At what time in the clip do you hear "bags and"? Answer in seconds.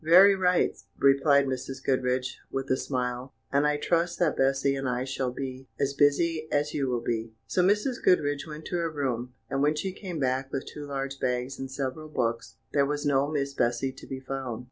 11.19-11.69